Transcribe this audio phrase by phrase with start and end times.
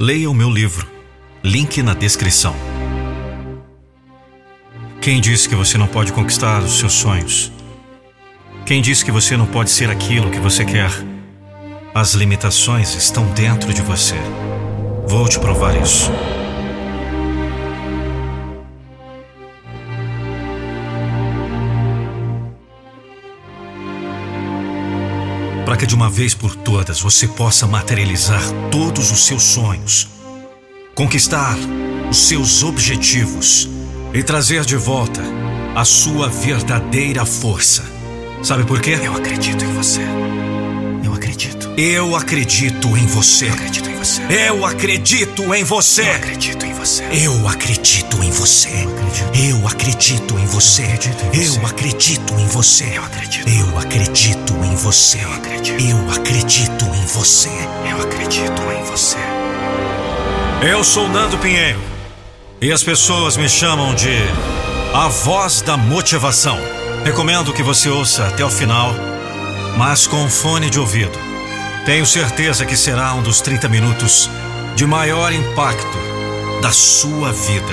[0.00, 0.88] Leia o meu livro.
[1.42, 2.54] Link na descrição.
[5.00, 7.50] Quem disse que você não pode conquistar os seus sonhos?
[8.64, 10.92] Quem disse que você não pode ser aquilo que você quer?
[11.92, 14.14] As limitações estão dentro de você.
[15.04, 16.12] Vou te provar isso.
[25.68, 28.40] Para que de uma vez por todas você possa materializar
[28.70, 30.08] todos os seus sonhos,
[30.94, 31.58] conquistar
[32.08, 33.68] os seus objetivos
[34.14, 35.20] e trazer de volta
[35.76, 37.84] a sua verdadeira força.
[38.42, 38.98] Sabe por quê?
[39.04, 40.00] Eu acredito em você.
[41.18, 41.74] Eu acredito.
[41.76, 43.48] Eu acredito em você.
[43.48, 44.22] Eu acredito em você.
[44.30, 46.02] Eu acredito em você.
[46.04, 47.12] Eu acredito em você.
[47.12, 48.72] Eu acredito em você.
[49.34, 50.84] Eu acredito em você.
[51.34, 52.84] Eu acredito em você.
[52.94, 53.48] Eu acredito.
[53.48, 55.18] Eu acredito em você.
[55.18, 55.82] Eu acredito.
[55.82, 57.50] Eu acredito em você.
[57.90, 59.18] Eu acredito em você.
[60.62, 61.80] Eu sou Nando Pinheiro
[62.60, 64.18] e as pessoas me chamam de
[64.94, 66.58] a voz da motivação.
[67.04, 68.94] Recomendo que você ouça até o final,
[69.78, 71.16] mas com fone de ouvido.
[71.86, 74.28] Tenho certeza que será um dos 30 minutos
[74.74, 75.96] de maior impacto
[76.60, 77.72] da sua vida.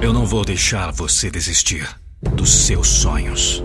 [0.00, 1.86] Eu não vou deixar você desistir
[2.22, 3.62] dos seus sonhos.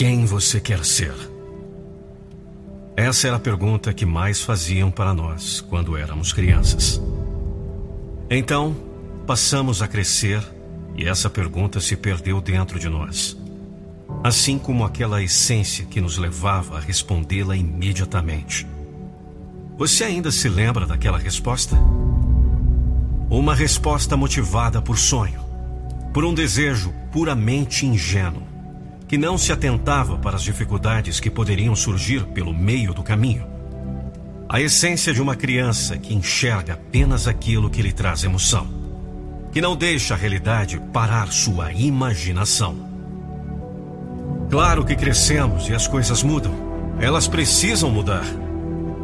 [0.00, 1.12] Quem você quer ser?
[2.96, 6.98] Essa era a pergunta que mais faziam para nós quando éramos crianças.
[8.30, 8.74] Então,
[9.26, 10.42] passamos a crescer
[10.96, 13.36] e essa pergunta se perdeu dentro de nós.
[14.24, 18.66] Assim como aquela essência que nos levava a respondê-la imediatamente.
[19.76, 21.76] Você ainda se lembra daquela resposta?
[23.28, 25.44] Uma resposta motivada por sonho,
[26.14, 28.48] por um desejo puramente ingênuo
[29.10, 33.44] que não se atentava para as dificuldades que poderiam surgir pelo meio do caminho.
[34.48, 38.68] A essência de uma criança que enxerga apenas aquilo que lhe traz emoção,
[39.50, 42.76] que não deixa a realidade parar sua imaginação.
[44.48, 46.54] Claro que crescemos e as coisas mudam.
[47.00, 48.24] Elas precisam mudar.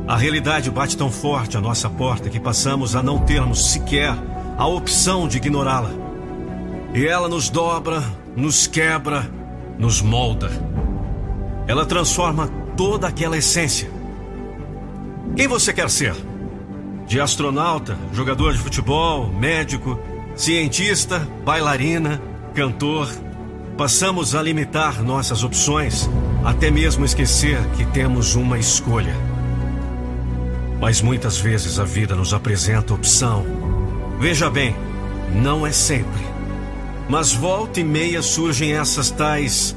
[0.06, 4.14] A realidade bate tão forte à nossa porta que passamos a não termos sequer
[4.56, 5.90] a opção de ignorá-la.
[6.94, 8.00] E ela nos dobra,
[8.36, 9.28] nos quebra,
[9.78, 10.50] nos molda.
[11.66, 13.90] Ela transforma toda aquela essência.
[15.34, 16.14] Quem você quer ser?
[17.06, 19.98] De astronauta, jogador de futebol, médico,
[20.34, 22.20] cientista, bailarina,
[22.54, 23.08] cantor.
[23.76, 26.08] Passamos a limitar nossas opções,
[26.44, 29.14] até mesmo esquecer que temos uma escolha.
[30.80, 33.44] Mas muitas vezes a vida nos apresenta opção.
[34.18, 34.74] Veja bem,
[35.34, 36.35] não é sempre.
[37.08, 39.76] Mas volta e meia surgem essas tais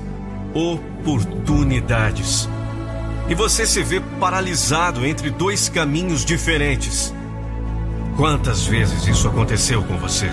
[0.54, 2.50] oportunidades.
[3.30, 7.14] E você se vê paralisado entre dois caminhos diferentes.
[8.18, 10.30] Quantas vezes isso aconteceu com você?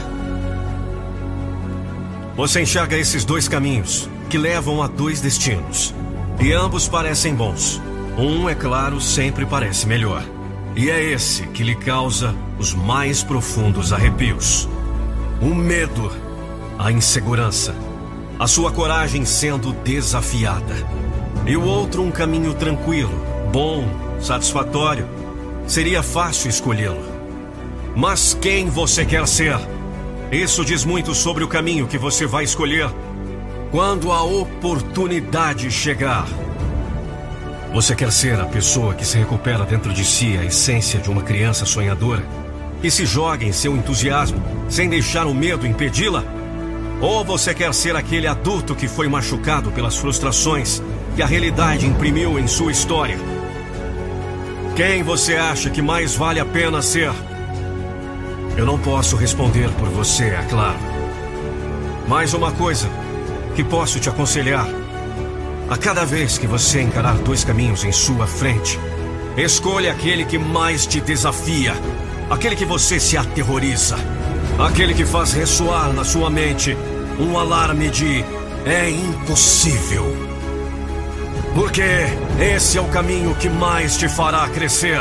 [2.36, 5.94] Você enxerga esses dois caminhos que levam a dois destinos.
[6.40, 7.80] E ambos parecem bons.
[8.18, 10.22] Um, é claro, sempre parece melhor.
[10.74, 14.68] E é esse que lhe causa os mais profundos arrepios.
[15.40, 16.10] O medo,
[16.78, 17.74] a insegurança,
[18.38, 20.74] a sua coragem sendo desafiada.
[21.46, 23.12] E o outro, um caminho tranquilo,
[23.52, 23.88] bom,
[24.20, 25.08] satisfatório.
[25.66, 27.02] Seria fácil escolhê-lo.
[27.94, 29.58] Mas quem você quer ser?
[30.30, 32.90] Isso diz muito sobre o caminho que você vai escolher
[33.70, 36.26] quando a oportunidade chegar.
[37.72, 41.22] Você quer ser a pessoa que se recupera dentro de si a essência de uma
[41.22, 42.22] criança sonhadora,
[42.80, 46.35] que se joga em seu entusiasmo sem deixar o medo impedi-la?
[47.00, 50.82] Ou você quer ser aquele adulto que foi machucado pelas frustrações
[51.14, 53.18] que a realidade imprimiu em sua história?
[54.74, 57.12] Quem você acha que mais vale a pena ser?
[58.56, 60.78] Eu não posso responder por você, é claro.
[62.08, 62.88] Mais uma coisa
[63.54, 64.66] que posso te aconselhar.
[65.68, 68.78] A cada vez que você encarar dois caminhos em sua frente,
[69.36, 71.74] escolha aquele que mais te desafia,
[72.30, 73.96] aquele que você se aterroriza,
[74.58, 76.76] aquele que faz ressoar na sua mente
[77.18, 78.24] um alarme de
[78.64, 80.04] é impossível.
[81.54, 81.82] Porque
[82.40, 85.00] esse é o caminho que mais te fará crescer.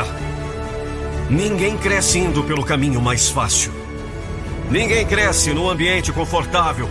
[1.28, 3.72] Ninguém cresce indo pelo caminho mais fácil.
[4.70, 6.88] Ninguém cresce no ambiente confortável.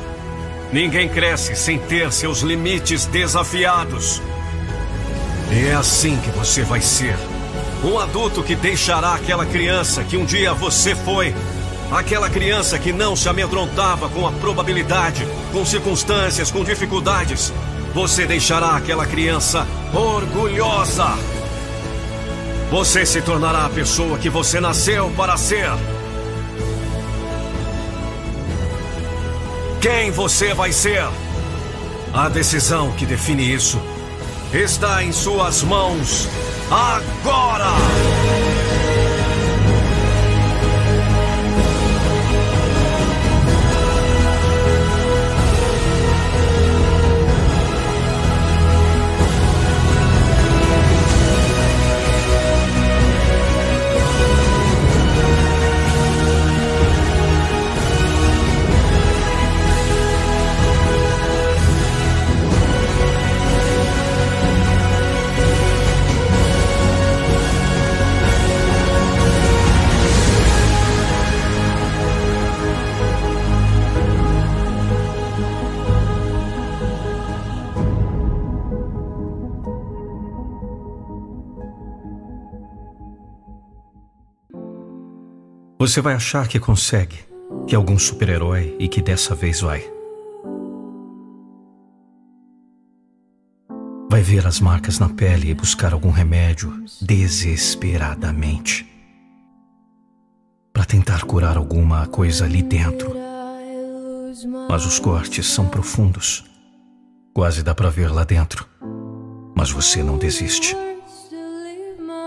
[0.71, 4.21] Ninguém cresce sem ter seus limites desafiados.
[5.51, 7.15] E é assim que você vai ser.
[7.83, 11.33] Um adulto que deixará aquela criança que um dia você foi.
[11.91, 17.53] Aquela criança que não se amedrontava com a probabilidade, com circunstâncias, com dificuldades.
[17.93, 21.07] Você deixará aquela criança orgulhosa.
[22.69, 25.69] Você se tornará a pessoa que você nasceu para ser.
[29.79, 31.07] Quem você vai ser?
[32.11, 33.79] A decisão que define isso
[34.51, 36.27] está em suas mãos
[36.71, 38.44] agora!
[85.85, 87.15] Você vai achar que consegue,
[87.67, 89.87] que é algum super-herói e que dessa vez vai.
[94.09, 98.83] Vai ver as marcas na pele e buscar algum remédio desesperadamente
[100.73, 103.15] para tentar curar alguma coisa ali dentro.
[104.67, 106.45] Mas os cortes são profundos.
[107.31, 108.67] Quase dá para ver lá dentro.
[109.55, 110.75] Mas você não desiste.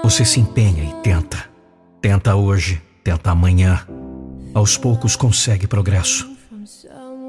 [0.04, 1.50] Você se empenha e tenta.
[2.00, 3.80] Tenta hoje, tenta amanhã,
[4.52, 6.28] aos poucos consegue progresso.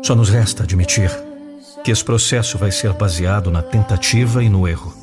[0.04, 1.10] Só nos resta admitir
[1.86, 4.94] que esse processo vai ser baseado na tentativa e no erro.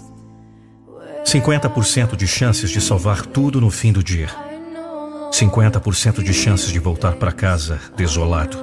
[1.25, 4.29] 50% de chances de salvar tudo no fim do dia.
[5.33, 8.59] 50% de chances de voltar para casa desolado.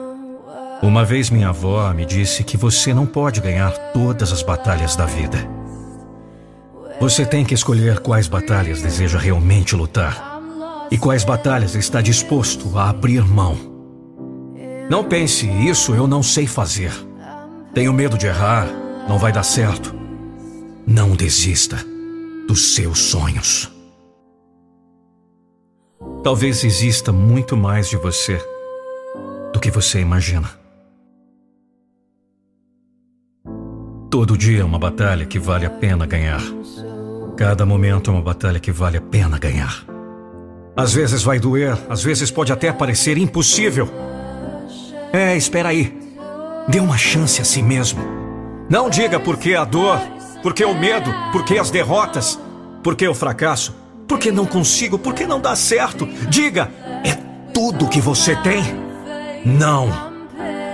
[0.84, 5.08] Uma vez minha avó me disse que você não pode ganhar todas as batalhas da
[5.08, 5.40] vida.
[7.00, 10.33] Você tem que escolher quais batalhas deseja realmente lutar
[10.94, 13.58] e quais batalhas está disposto a abrir mão.
[14.88, 16.92] Não pense, isso eu não sei fazer.
[17.74, 18.68] Tenho medo de errar,
[19.10, 19.92] não vai dar certo.
[20.86, 21.78] Não desista
[22.48, 23.72] dos seus sonhos.
[26.24, 28.40] Talvez exista muito mais de você
[29.52, 30.48] do que você imagina.
[34.12, 36.44] Todo dia é uma batalha que vale a pena ganhar.
[37.36, 39.92] Cada momento é uma batalha que vale a pena ganhar.
[40.76, 43.90] Às vezes vai doer, às vezes pode até parecer impossível.
[45.12, 45.96] É, espera aí.
[46.68, 48.02] Dê uma chance a si mesmo.
[48.70, 50.00] Não diga por que a dor,
[50.42, 52.40] por que o medo, por que as derrotas,
[52.82, 53.76] por que o fracasso,
[54.08, 56.08] por que não consigo, por que não dá certo.
[56.28, 56.72] Diga,
[57.04, 57.14] é
[57.54, 58.64] tudo que você tem.
[59.46, 60.12] Não.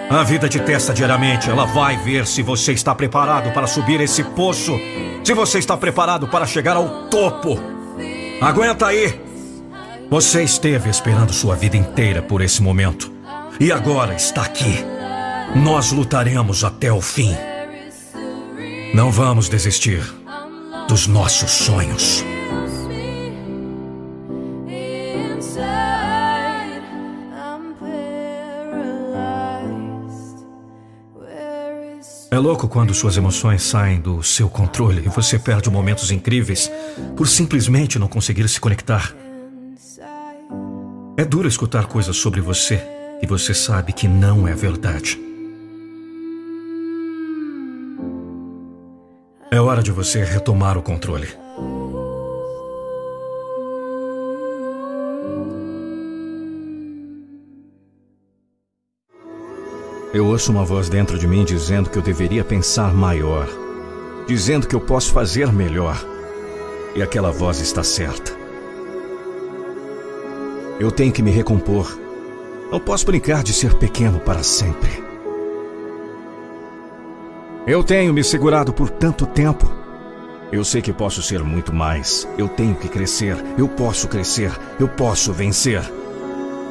[0.09, 4.23] A vida te testa diariamente, ela vai ver se você está preparado para subir esse
[4.23, 4.79] poço,
[5.23, 7.59] se você está preparado para chegar ao topo.
[8.41, 9.28] Aguenta aí.
[10.09, 13.13] Você esteve esperando sua vida inteira por esse momento.
[13.59, 14.83] E agora está aqui.
[15.55, 17.35] Nós lutaremos até o fim.
[18.91, 20.01] Não vamos desistir
[20.87, 22.25] dos nossos sonhos.
[32.31, 36.71] É louco quando suas emoções saem do seu controle e você perde momentos incríveis
[37.15, 39.28] por simplesmente não conseguir se conectar.
[41.19, 42.81] É duro escutar coisas sobre você
[43.21, 45.19] e você sabe que não é verdade.
[49.51, 51.27] É hora de você retomar o controle.
[60.13, 63.45] Eu ouço uma voz dentro de mim dizendo que eu deveria pensar maior,
[64.25, 66.01] dizendo que eu posso fazer melhor.
[66.95, 68.38] E aquela voz está certa.
[70.79, 71.99] Eu tenho que me recompor.
[72.71, 75.03] Não posso brincar de ser pequeno para sempre.
[77.67, 79.69] Eu tenho me segurado por tanto tempo.
[80.53, 82.25] Eu sei que posso ser muito mais.
[82.37, 83.35] Eu tenho que crescer.
[83.57, 84.57] Eu posso crescer.
[84.79, 85.83] Eu posso vencer.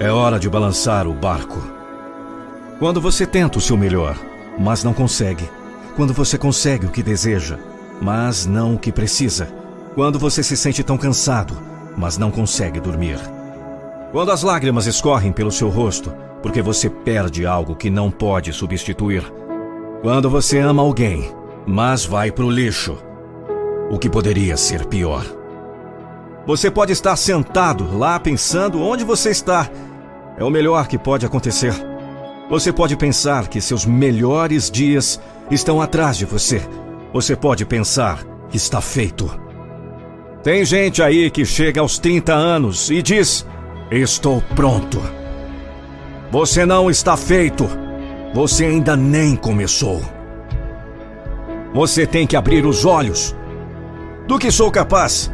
[0.00, 1.62] É hora de balançar o barco.
[2.78, 4.16] Quando você tenta o seu melhor,
[4.58, 5.50] mas não consegue.
[5.96, 7.58] Quando você consegue o que deseja,
[8.00, 9.52] mas não o que precisa.
[9.94, 11.58] Quando você se sente tão cansado,
[11.94, 13.18] mas não consegue dormir.
[14.10, 19.22] Quando as lágrimas escorrem pelo seu rosto, porque você perde algo que não pode substituir.
[20.00, 21.30] Quando você ama alguém,
[21.66, 22.96] mas vai pro lixo.
[23.90, 25.24] o que poderia ser pior.
[26.46, 29.68] Você pode estar sentado lá pensando onde você está.
[30.36, 31.74] É o melhor que pode acontecer.
[32.50, 36.62] Você pode pensar que seus melhores dias estão atrás de você.
[37.12, 39.30] Você pode pensar que está feito.
[40.42, 43.46] Tem gente aí que chega aos 30 anos e diz:
[43.90, 45.00] Estou pronto.
[46.30, 47.66] Você não está feito.
[48.34, 50.02] Você ainda nem começou.
[51.72, 53.34] Você tem que abrir os olhos.
[54.26, 55.32] Do que sou capaz?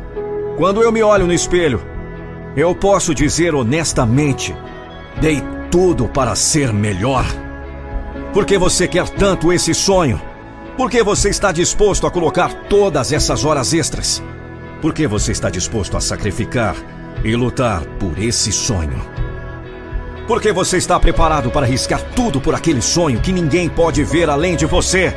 [0.56, 1.82] Quando eu me olho no espelho,
[2.56, 4.54] eu posso dizer honestamente:
[5.20, 7.24] dei tudo para ser melhor.
[8.32, 10.22] Por que você quer tanto esse sonho?
[10.76, 14.22] Por que você está disposto a colocar todas essas horas extras?
[14.80, 16.76] Por que você está disposto a sacrificar
[17.24, 19.00] e lutar por esse sonho?
[20.26, 24.30] Por que você está preparado para arriscar tudo por aquele sonho que ninguém pode ver
[24.30, 25.12] além de você?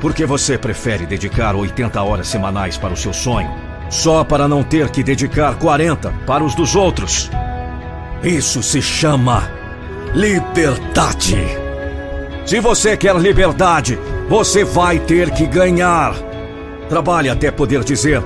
[0.00, 3.50] Porque você prefere dedicar 80 horas semanais para o seu sonho,
[3.90, 7.30] só para não ter que dedicar 40 para os dos outros.
[8.22, 9.50] Isso se chama
[10.14, 11.36] liberdade.
[12.46, 16.14] Se você quer liberdade, você vai ter que ganhar.
[16.88, 18.22] Trabalhe até poder dizer: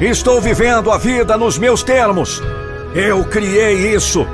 [0.00, 2.42] Estou vivendo a vida nos meus termos.
[2.94, 4.26] Eu criei isso.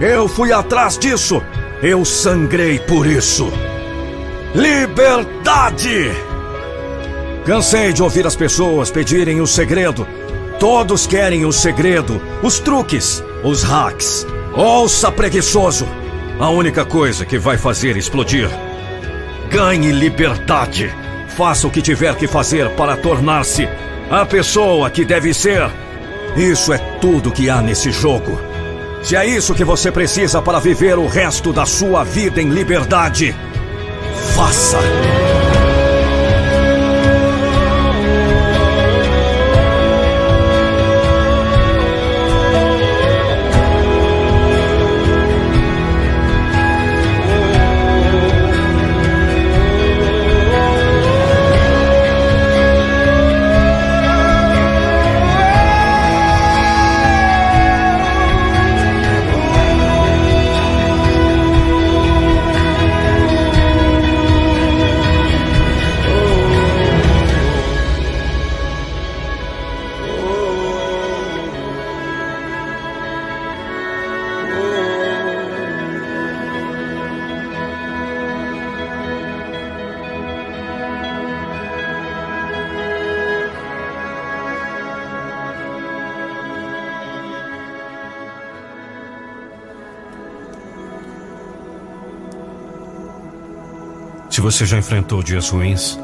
[0.00, 1.42] Eu fui atrás disso.
[1.82, 3.52] Eu sangrei por isso.
[4.54, 6.10] Liberdade!
[7.44, 10.06] Cansei de ouvir as pessoas pedirem o segredo.
[10.58, 14.26] Todos querem o segredo, os truques, os hacks.
[14.54, 15.86] Ouça, preguiçoso!
[16.38, 18.48] A única coisa que vai fazer explodir.
[19.50, 20.90] Ganhe liberdade.
[21.36, 23.68] Faça o que tiver que fazer para tornar-se
[24.12, 25.70] a pessoa que deve ser.
[26.36, 28.38] Isso é tudo que há nesse jogo.
[29.02, 33.34] Se é isso que você precisa para viver o resto da sua vida em liberdade,
[34.36, 34.78] faça!
[94.52, 95.98] Você já enfrentou dias ruins,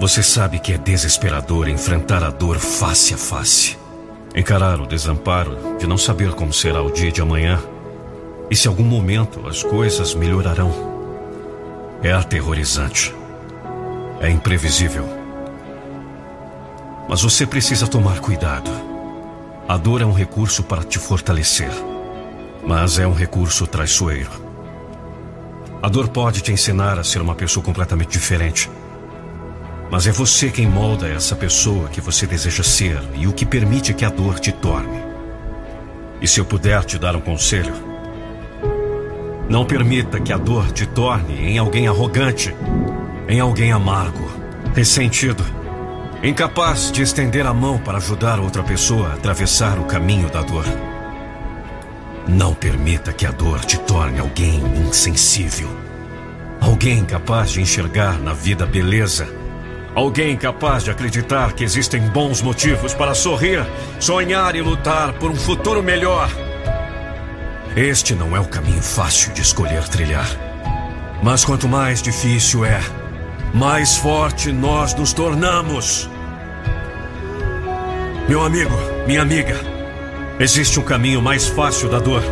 [0.00, 3.76] você sabe que é desesperador enfrentar a dor face a face.
[4.34, 7.62] Encarar o desamparo de não saber como será o dia de amanhã
[8.50, 10.72] e se algum momento as coisas melhorarão.
[12.02, 13.14] É aterrorizante.
[14.18, 15.06] É imprevisível.
[17.06, 18.70] Mas você precisa tomar cuidado.
[19.68, 21.70] A dor é um recurso para te fortalecer,
[22.66, 24.43] mas é um recurso traiçoeiro.
[25.84, 28.70] A dor pode te ensinar a ser uma pessoa completamente diferente.
[29.90, 33.92] Mas é você quem molda essa pessoa que você deseja ser e o que permite
[33.92, 34.98] que a dor te torne.
[36.22, 37.74] E se eu puder te dar um conselho,
[39.46, 42.56] não permita que a dor te torne em alguém arrogante,
[43.28, 44.26] em alguém amargo,
[44.74, 45.44] ressentido,
[46.22, 50.64] incapaz de estender a mão para ajudar outra pessoa a atravessar o caminho da dor.
[52.26, 55.68] Não permita que a dor te torne alguém insensível.
[56.58, 59.28] Alguém capaz de enxergar na vida beleza.
[59.94, 63.64] Alguém capaz de acreditar que existem bons motivos para sorrir,
[64.00, 66.30] sonhar e lutar por um futuro melhor.
[67.76, 70.28] Este não é o caminho fácil de escolher trilhar.
[71.22, 72.80] Mas quanto mais difícil é,
[73.52, 76.08] mais forte nós nos tornamos.
[78.28, 78.74] Meu amigo,
[79.06, 79.73] minha amiga,
[80.38, 82.22] Existe um caminho mais fácil da dor.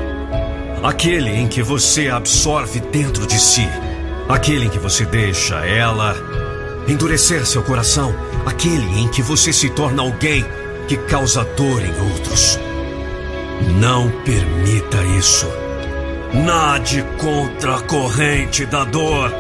[0.83, 3.69] Aquele em que você absorve dentro de si.
[4.29, 6.17] Aquele em que você deixa ela
[6.89, 8.13] endurecer seu coração.
[8.45, 10.45] Aquele em que você se torna alguém
[10.89, 12.59] que causa dor em outros.
[13.79, 15.47] Não permita isso.
[16.35, 19.33] Nade contra a corrente da dor.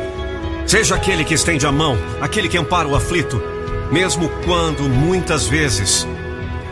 [0.67, 3.43] Seja aquele que estende a mão, aquele que ampara o aflito,
[3.91, 6.07] mesmo quando muitas vezes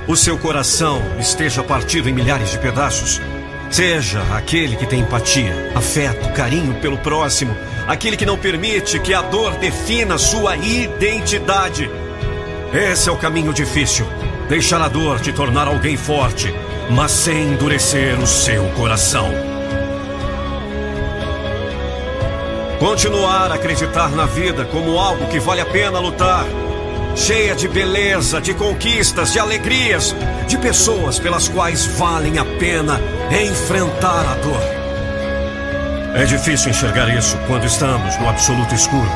[0.07, 3.21] o seu coração esteja partido em milhares de pedaços.
[3.71, 9.23] Seja aquele que tem empatia, afeto, carinho pelo próximo, aquele que não permite que a
[9.23, 11.89] dor defina sua identidade.
[12.73, 14.07] Esse é o caminho difícil.
[14.49, 16.53] Deixar a dor te tornar alguém forte,
[16.91, 19.31] mas sem endurecer o seu coração.
[22.81, 26.47] Continuar a acreditar na vida como algo que vale a pena lutar.
[27.15, 30.15] Cheia de beleza, de conquistas, de alegrias,
[30.47, 33.01] de pessoas pelas quais valem a pena
[33.31, 34.81] enfrentar a dor.
[36.15, 39.09] É difícil enxergar isso quando estamos no absoluto escuro.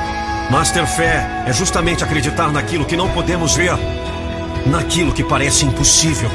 [0.50, 3.72] Mas ter fé é justamente acreditar naquilo que não podemos ver,
[4.66, 6.30] naquilo que parece impossível,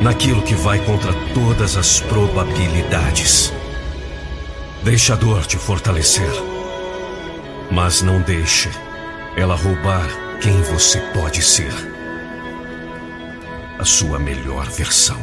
[0.00, 3.52] naquilo que vai contra todas as probabilidades.
[4.82, 6.32] Deixe a dor te fortalecer.
[7.70, 8.68] Mas não deixe
[9.36, 10.08] ela roubar
[10.40, 11.72] quem você pode ser.
[13.78, 15.18] A sua melhor versão.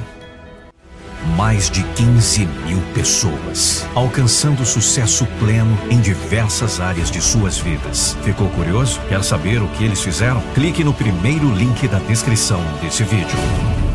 [1.36, 8.16] Mais de 15 mil pessoas, alcançando sucesso pleno em diversas áreas de suas vidas.
[8.24, 9.02] Ficou curioso?
[9.10, 10.42] Quer saber o que eles fizeram?
[10.54, 13.87] Clique no primeiro link da descrição desse vídeo.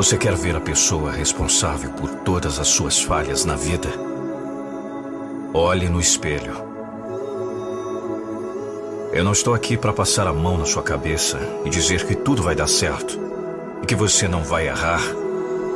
[0.00, 3.90] Você quer ver a pessoa responsável por todas as suas falhas na vida?
[5.52, 6.54] Olhe no espelho.
[9.12, 12.42] Eu não estou aqui para passar a mão na sua cabeça e dizer que tudo
[12.42, 13.20] vai dar certo
[13.82, 15.02] e que você não vai errar,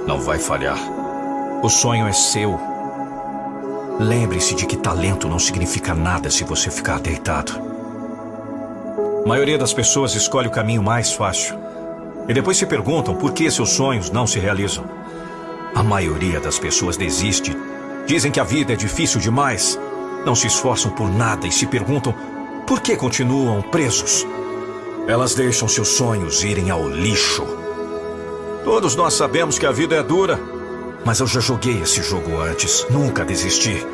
[0.06, 0.78] não vai falhar.
[1.62, 2.58] O sonho é seu.
[4.00, 7.52] Lembre-se de que talento não significa nada se você ficar deitado.
[9.22, 11.62] A maioria das pessoas escolhe o caminho mais fácil
[12.28, 14.84] e depois se perguntam por que seus sonhos não se realizam.
[15.74, 17.56] A maioria das pessoas desiste.
[18.06, 19.78] Dizem que a vida é difícil demais.
[20.24, 22.14] Não se esforçam por nada e se perguntam
[22.66, 24.26] por que continuam presos.
[25.06, 27.44] Elas deixam seus sonhos irem ao lixo.
[28.64, 30.40] Todos nós sabemos que a vida é dura,
[31.04, 32.86] mas eu já joguei esse jogo antes.
[32.88, 33.84] Nunca desisti.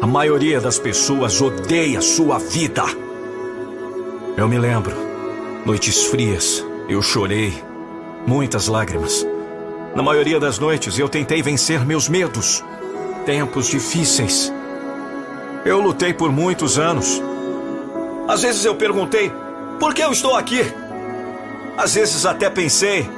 [0.00, 2.82] A maioria das pessoas odeia sua vida.
[4.36, 4.96] Eu me lembro,
[5.64, 7.62] noites frias, eu chorei,
[8.26, 9.26] muitas lágrimas.
[9.94, 12.64] Na maioria das noites eu tentei vencer meus medos.
[13.26, 14.52] Tempos difíceis.
[15.64, 17.22] Eu lutei por muitos anos.
[18.26, 19.30] Às vezes eu perguntei:
[19.78, 20.60] por que eu estou aqui?
[21.76, 23.08] Às vezes até pensei: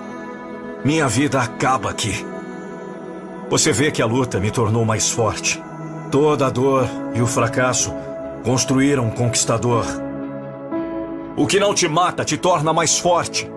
[0.84, 2.26] minha vida acaba aqui.
[3.48, 5.62] Você vê que a luta me tornou mais forte.
[6.10, 7.94] Toda a dor e o fracasso
[8.42, 10.03] construíram um conquistador.
[11.36, 13.50] O que não te mata te torna mais forte.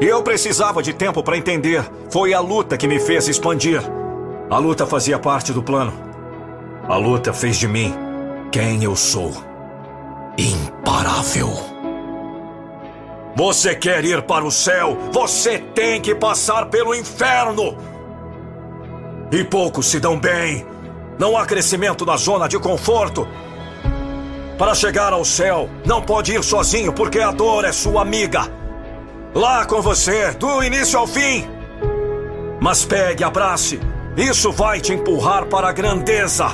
[0.00, 1.88] Eu precisava de tempo para entender.
[2.10, 3.80] Foi a luta que me fez expandir.
[4.50, 5.92] A luta fazia parte do plano.
[6.86, 7.94] A luta fez de mim
[8.52, 9.32] quem eu sou.
[10.36, 11.48] Imparável.
[13.36, 14.98] Você quer ir para o céu?
[15.12, 17.76] Você tem que passar pelo inferno.
[19.32, 20.66] E poucos se dão bem.
[21.18, 23.26] Não há crescimento na zona de conforto.
[24.58, 28.48] Para chegar ao céu, não pode ir sozinho porque a dor é sua amiga.
[29.34, 31.44] Lá com você, do início ao fim.
[32.60, 33.80] Mas pegue, abrace.
[34.16, 36.46] Isso vai te empurrar para a grandeza.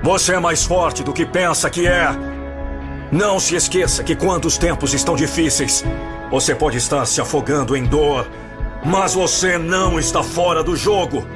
[0.00, 2.08] Você é mais forte do que pensa que é.
[3.10, 5.84] Não se esqueça que quando os tempos estão difíceis,
[6.30, 8.28] você pode estar se afogando em dor,
[8.84, 11.26] mas você não está fora do jogo.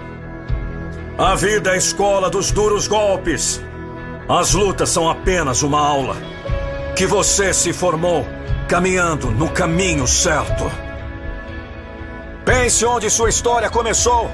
[1.18, 3.60] A vida é a escola dos duros golpes.
[4.28, 6.14] As lutas são apenas uma aula
[6.94, 8.26] que você se formou
[8.68, 10.70] caminhando no caminho certo.
[12.44, 14.30] Pense onde sua história começou.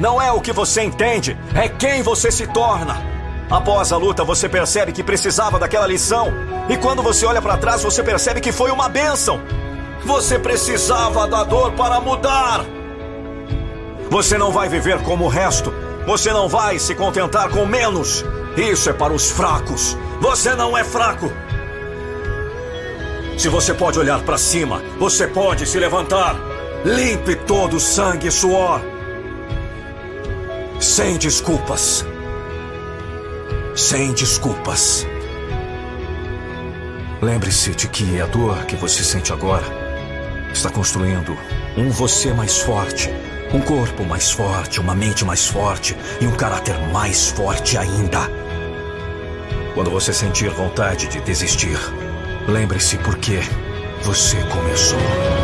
[0.00, 3.00] Não é o que você entende, é quem você se torna.
[3.48, 6.32] Após a luta, você percebe que precisava daquela lição.
[6.68, 9.40] E quando você olha para trás, você percebe que foi uma bênção.
[10.04, 12.64] Você precisava da dor para mudar.
[14.10, 15.72] Você não vai viver como o resto.
[16.04, 18.24] Você não vai se contentar com menos.
[18.56, 19.96] Isso é para os fracos.
[20.20, 21.32] Você não é fraco.
[23.38, 26.36] Se você pode olhar para cima, você pode se levantar.
[26.84, 28.82] Limpe todo o sangue e suor.
[30.78, 32.04] Sem desculpas.
[33.74, 35.06] Sem desculpas.
[37.22, 39.64] Lembre-se de que a dor que você sente agora
[40.52, 41.36] está construindo
[41.76, 43.10] um você mais forte,
[43.52, 48.20] um corpo mais forte, uma mente mais forte e um caráter mais forte ainda.
[49.74, 51.78] Quando você sentir vontade de desistir,
[52.48, 53.38] Lembre-se por que
[54.02, 55.39] você começou.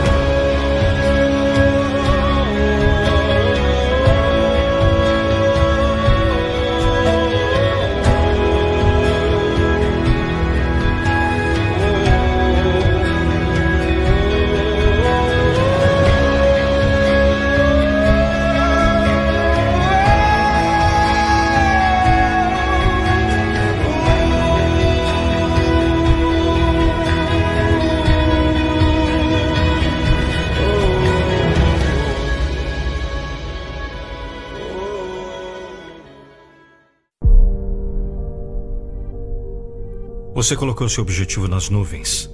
[40.46, 42.30] Você colocou seu objetivo nas nuvens.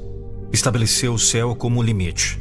[0.53, 2.39] Estabeleceu o céu como limite.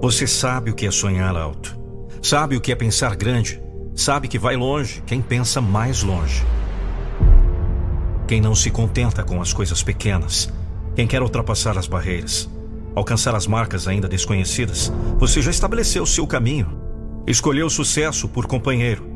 [0.00, 1.78] Você sabe o que é sonhar alto.
[2.22, 3.60] Sabe o que é pensar grande.
[3.94, 6.42] Sabe que vai longe quem pensa mais longe.
[8.26, 10.50] Quem não se contenta com as coisas pequenas.
[10.96, 12.48] Quem quer ultrapassar as barreiras.
[12.94, 14.90] Alcançar as marcas ainda desconhecidas.
[15.18, 16.80] Você já estabeleceu seu caminho.
[17.26, 19.06] Escolheu o sucesso por companheiro.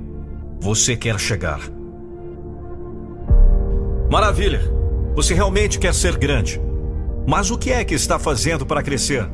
[0.61, 1.61] Você quer chegar.
[4.11, 4.84] Maravilha!
[5.15, 6.61] Você realmente quer ser grande.
[7.27, 9.29] Mas o que é que está fazendo para crescer?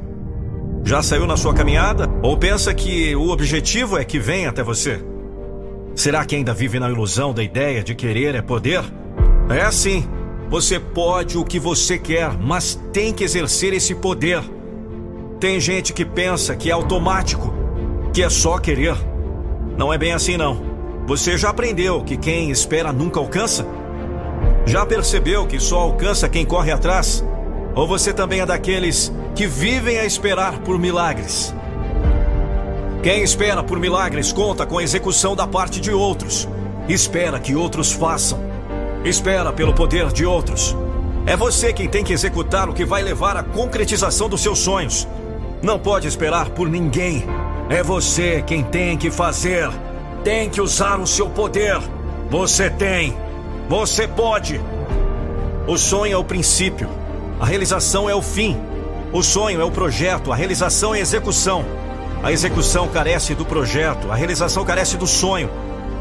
[0.84, 2.08] Já saiu na sua caminhada?
[2.22, 5.02] Ou pensa que o objetivo é que vem até você?
[5.94, 8.82] Será que ainda vive na ilusão da ideia de querer é poder?
[9.48, 10.06] É assim.
[10.48, 14.42] Você pode o que você quer, mas tem que exercer esse poder.
[15.38, 17.52] Tem gente que pensa que é automático,
[18.12, 18.96] que é só querer.
[19.76, 20.60] Não é bem assim, não.
[21.06, 23.66] Você já aprendeu que quem espera nunca alcança?
[24.66, 27.24] Já percebeu que só alcança quem corre atrás?
[27.74, 31.54] Ou você também é daqueles que vivem a esperar por milagres?
[33.02, 36.48] Quem espera por milagres conta com a execução da parte de outros.
[36.88, 38.38] Espera que outros façam.
[39.04, 40.76] Espera pelo poder de outros.
[41.26, 45.08] É você quem tem que executar o que vai levar à concretização dos seus sonhos.
[45.62, 47.24] Não pode esperar por ninguém.
[47.70, 49.70] É você quem tem que fazer.
[50.24, 51.78] Tem que usar o seu poder.
[52.28, 53.16] Você tem.
[53.70, 54.60] Você pode.
[55.64, 56.88] O sonho é o princípio.
[57.38, 58.60] A realização é o fim.
[59.12, 61.64] O sonho é o projeto, a realização é a execução.
[62.20, 65.48] A execução carece do projeto, a realização carece do sonho.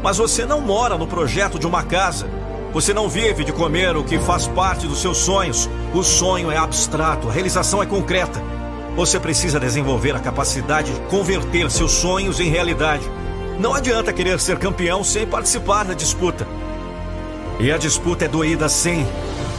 [0.02, 2.26] Mas você não mora no projeto de uma casa.
[2.72, 5.70] Você não vive de comer o que faz parte dos seus sonhos.
[5.94, 8.42] O sonho é abstrato, a realização é concreta.
[8.96, 13.08] Você precisa desenvolver a capacidade de converter seus sonhos em realidade.
[13.60, 16.44] Não adianta querer ser campeão sem participar da disputa.
[17.60, 19.06] E a disputa é doída sim.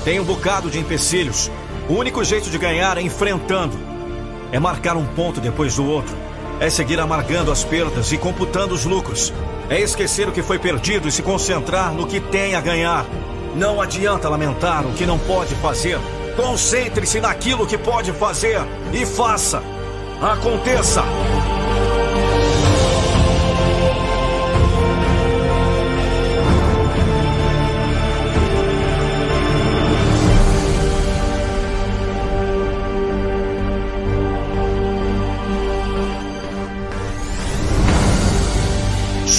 [0.03, 1.51] Tem um bocado de empecilhos.
[1.87, 3.77] O único jeito de ganhar é enfrentando.
[4.51, 6.15] É marcar um ponto depois do outro.
[6.59, 9.31] É seguir amargando as perdas e computando os lucros.
[9.69, 13.05] É esquecer o que foi perdido e se concentrar no que tem a ganhar.
[13.55, 15.99] Não adianta lamentar o que não pode fazer.
[16.35, 18.61] Concentre-se naquilo que pode fazer
[18.93, 19.61] e faça.
[20.21, 21.03] Aconteça!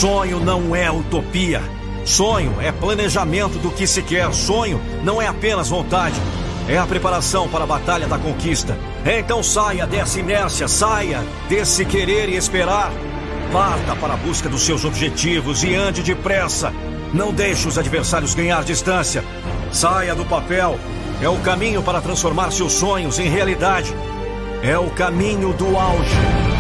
[0.02, 1.62] Sonho não é utopia.
[2.04, 4.34] Sonho é planejamento do que se quer.
[4.34, 6.20] Sonho não é apenas vontade.
[6.68, 8.76] É a preparação para a batalha da conquista.
[9.06, 12.90] Então saia dessa inércia, saia desse querer e esperar.
[13.52, 16.74] Parta para a busca dos seus objetivos e ande depressa.
[17.14, 19.22] Não deixe os adversários ganhar distância.
[19.70, 20.80] Saia do papel.
[21.20, 23.94] É o caminho para transformar seus sonhos em realidade.
[24.64, 26.51] É o caminho do auge.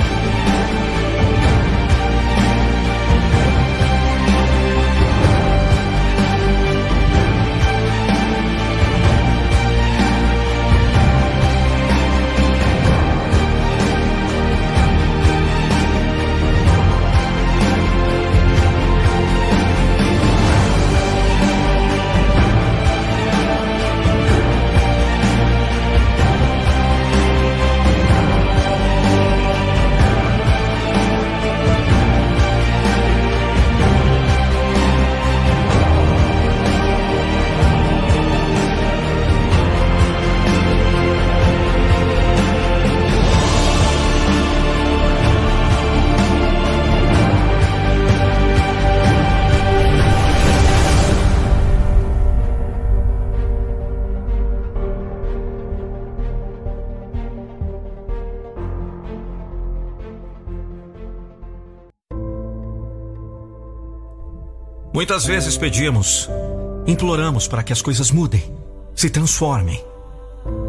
[65.02, 66.30] Muitas vezes pedimos,
[66.86, 68.40] imploramos para que as coisas mudem,
[68.94, 69.84] se transformem,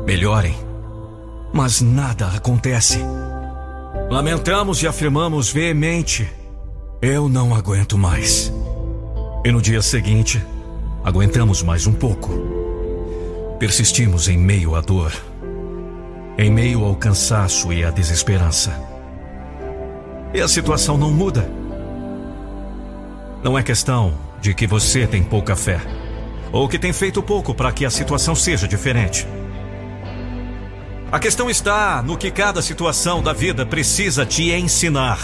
[0.08, 0.56] melhorem,
[1.54, 2.98] mas nada acontece.
[4.10, 6.28] Lamentamos e afirmamos veemente:
[7.00, 8.52] Eu não aguento mais.
[9.46, 10.44] E no dia seguinte,
[11.04, 12.32] aguentamos mais um pouco.
[13.60, 15.14] Persistimos em meio à dor,
[16.40, 18.74] em meio ao cansaço e à desesperança.
[20.34, 21.63] E a situação não muda.
[23.44, 25.82] Não é questão de que você tem pouca fé
[26.50, 29.28] ou que tem feito pouco para que a situação seja diferente.
[31.12, 35.20] A questão está no que cada situação da vida precisa te ensinar.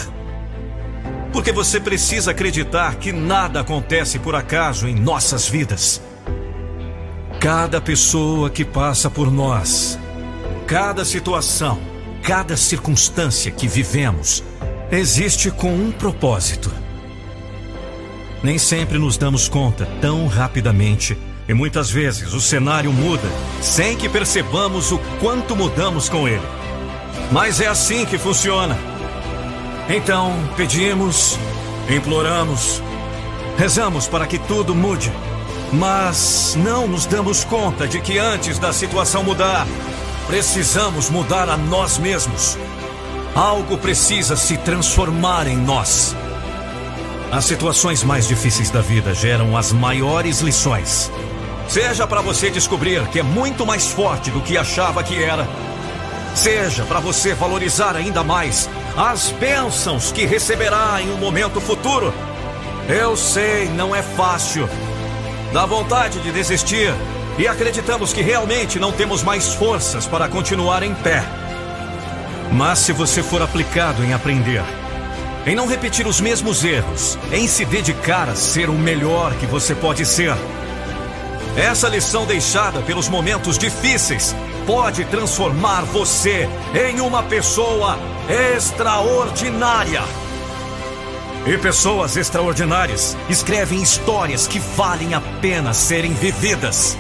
[1.32, 6.02] Porque você precisa acreditar que nada acontece por acaso em nossas vidas.
[7.40, 9.98] Cada pessoa que passa por nós,
[10.68, 11.80] cada situação,
[12.22, 14.44] cada circunstância que vivemos,
[14.92, 16.89] existe com um propósito.
[18.44, 23.28] Nem sempre nos damos conta tão rapidamente e muitas vezes o cenário muda
[23.62, 26.46] sem que percebamos o quanto mudamos com ele.
[27.32, 28.78] Mas é assim que funciona.
[29.90, 31.38] Então, pedimos,
[31.90, 32.82] imploramos,
[33.58, 35.12] rezamos para que tudo mude
[35.72, 39.68] mas não nos damos conta de que antes da situação mudar,
[40.28, 42.58] precisamos mudar a nós mesmos.
[43.36, 46.16] Algo precisa se transformar em nós.
[47.32, 51.12] As situações mais difíceis da vida geram as maiores lições.
[51.68, 55.48] Seja para você descobrir que é muito mais forte do que achava que era,
[56.34, 62.12] seja para você valorizar ainda mais as bênçãos que receberá em um momento futuro.
[62.88, 64.68] Eu sei, não é fácil.
[65.54, 66.92] Dá vontade de desistir
[67.38, 71.24] e acreditamos que realmente não temos mais forças para continuar em pé.
[72.52, 74.64] Mas se você for aplicado em aprender,
[75.46, 79.74] em não repetir os mesmos erros, em se dedicar a ser o melhor que você
[79.74, 80.36] pode ser,
[81.58, 87.98] essa lição deixada pelos momentos difíceis pode transformar você em uma pessoa
[88.56, 90.02] extraordinária.
[91.46, 96.98] E pessoas extraordinárias escrevem histórias que valem a pena serem vividas.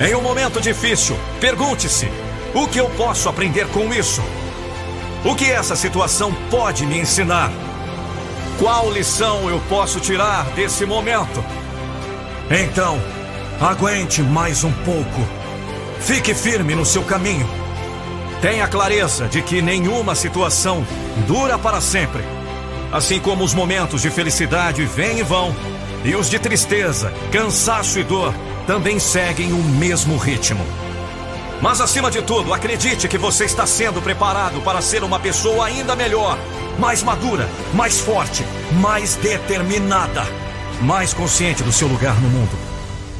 [0.00, 2.08] Em um momento difícil, pergunte-se:
[2.54, 4.22] o que eu posso aprender com isso?
[5.24, 7.52] O que essa situação pode me ensinar?
[8.58, 11.44] Qual lição eu posso tirar desse momento?
[12.50, 13.00] Então,
[13.60, 15.28] aguente mais um pouco.
[16.00, 17.48] Fique firme no seu caminho.
[18.40, 20.84] Tenha clareza de que nenhuma situação
[21.28, 22.24] dura para sempre.
[22.90, 25.54] Assim como os momentos de felicidade vêm e vão,
[26.04, 28.34] e os de tristeza, cansaço e dor
[28.66, 30.66] também seguem o mesmo ritmo.
[31.62, 35.94] Mas acima de tudo, acredite que você está sendo preparado para ser uma pessoa ainda
[35.94, 36.36] melhor,
[36.76, 38.44] mais madura, mais forte,
[38.80, 40.24] mais determinada,
[40.80, 42.58] mais consciente do seu lugar no mundo,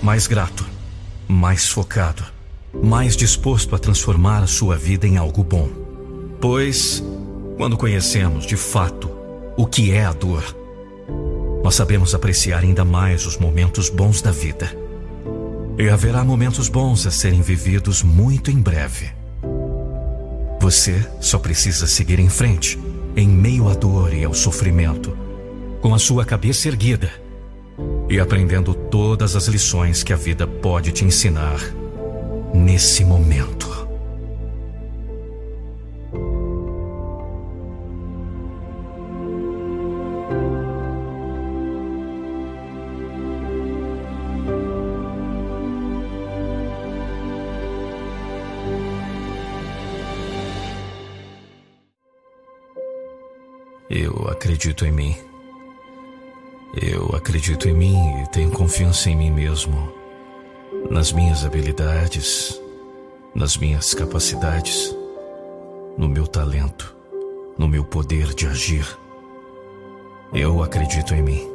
[0.02, 0.66] mais grato,
[1.28, 2.24] mais focado,
[2.82, 5.68] mais disposto a transformar a sua vida em algo bom.
[6.40, 7.00] Pois,
[7.56, 9.08] quando conhecemos de fato
[9.56, 10.42] o que é a dor.
[11.62, 14.81] Nós sabemos apreciar ainda mais os momentos bons da vida.
[15.78, 19.10] E haverá momentos bons a serem vividos muito em breve.
[20.60, 22.78] Você só precisa seguir em frente,
[23.16, 25.16] em meio à dor e ao sofrimento,
[25.80, 27.10] com a sua cabeça erguida
[28.08, 31.58] e aprendendo todas as lições que a vida pode te ensinar
[32.54, 33.71] nesse momento.
[54.62, 55.16] Acredito em mim.
[56.80, 59.92] Eu acredito em mim e tenho confiança em mim mesmo,
[60.88, 62.60] nas minhas habilidades,
[63.34, 64.96] nas minhas capacidades,
[65.98, 66.94] no meu talento,
[67.58, 68.86] no meu poder de agir.
[70.32, 71.48] Eu acredito em mim.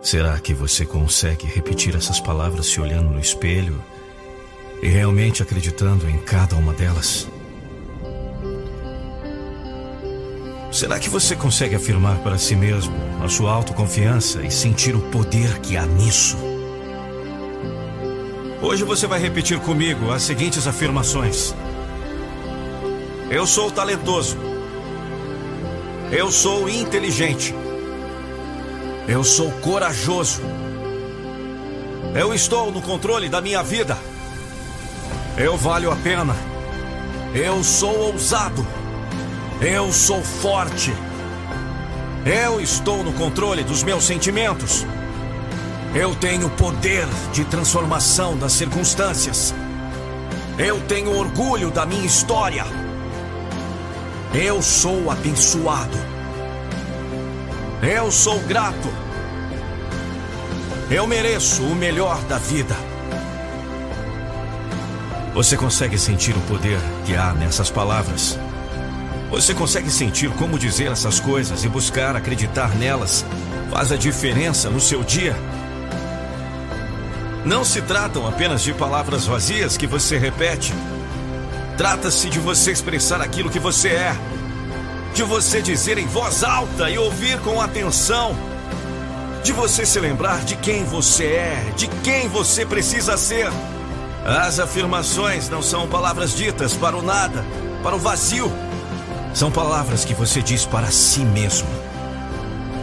[0.00, 3.84] Será que você consegue repetir essas palavras se olhando no espelho
[4.82, 7.28] e realmente acreditando em cada uma delas?
[10.72, 15.58] Será que você consegue afirmar para si mesmo a sua autoconfiança e sentir o poder
[15.58, 16.34] que há nisso?
[18.62, 21.54] Hoje você vai repetir comigo as seguintes afirmações:
[23.28, 24.38] Eu sou talentoso.
[26.10, 27.54] Eu sou inteligente.
[29.06, 30.40] Eu sou corajoso.
[32.14, 33.98] Eu estou no controle da minha vida.
[35.36, 36.34] Eu valho a pena.
[37.34, 38.66] Eu sou ousado.
[39.64, 40.92] Eu sou forte.
[42.26, 44.84] Eu estou no controle dos meus sentimentos.
[45.94, 49.54] Eu tenho poder de transformação das circunstâncias.
[50.58, 52.64] Eu tenho orgulho da minha história.
[54.34, 55.96] Eu sou abençoado.
[57.82, 58.92] Eu sou grato.
[60.90, 62.74] Eu mereço o melhor da vida.
[65.34, 68.36] Você consegue sentir o poder que há nessas palavras?
[69.32, 73.24] Você consegue sentir como dizer essas coisas e buscar acreditar nelas
[73.70, 75.34] faz a diferença no seu dia?
[77.42, 80.74] Não se tratam apenas de palavras vazias que você repete.
[81.78, 84.14] Trata-se de você expressar aquilo que você é,
[85.14, 88.36] de você dizer em voz alta e ouvir com atenção.
[89.42, 93.50] de você se lembrar de quem você é, de quem você precisa ser.
[94.24, 97.44] As afirmações não são palavras ditas para o nada,
[97.82, 98.52] para o vazio.
[99.34, 101.68] São palavras que você diz para si mesmo.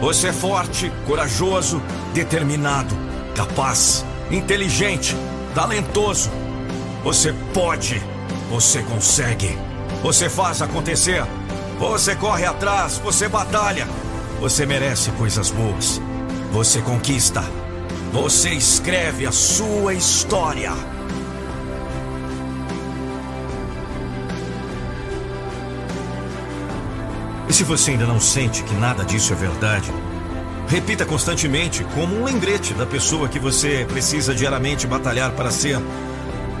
[0.00, 1.80] Você é forte, corajoso,
[2.12, 2.94] determinado,
[3.34, 5.16] capaz, inteligente,
[5.54, 6.30] talentoso.
[7.04, 8.02] Você pode,
[8.50, 9.56] você consegue,
[10.02, 11.24] você faz acontecer,
[11.78, 13.86] você corre atrás, você batalha,
[14.40, 16.00] você merece coisas boas,
[16.52, 17.44] você conquista,
[18.12, 20.72] você escreve a sua história.
[27.60, 29.92] Se você ainda não sente que nada disso é verdade,
[30.66, 35.78] repita constantemente como um lembrete da pessoa que você precisa diariamente batalhar para ser,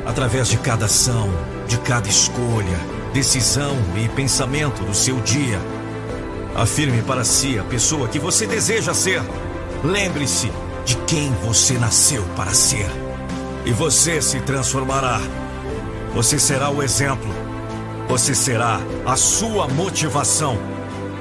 [0.04, 1.30] através de cada ação,
[1.66, 2.78] de cada escolha,
[3.14, 5.58] decisão e pensamento do seu dia.
[6.54, 9.22] Afirme para si a pessoa que você deseja ser.
[9.82, 10.52] Lembre-se
[10.84, 12.90] de quem você nasceu para ser.
[13.64, 15.18] E você se transformará.
[16.14, 17.34] Você será o exemplo.
[18.06, 20.69] Você será a sua motivação.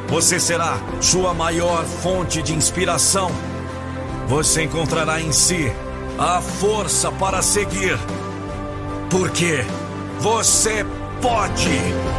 [0.10, 3.32] Você será sua maior fonte de inspiração.
[4.28, 5.72] Você encontrará em si
[6.18, 7.98] a força para seguir.
[9.12, 9.64] Porque
[10.20, 10.84] você
[11.22, 12.19] pode.